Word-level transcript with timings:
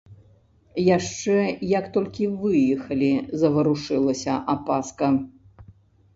Яшчэ 0.97 1.35
як 1.79 1.85
толькі 1.97 2.31
выехалі, 2.39 3.11
заварушылася 3.43 4.33
апаска. 4.57 5.13